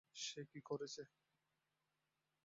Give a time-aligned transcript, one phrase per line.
[0.15, 1.01] সে কী করেছে?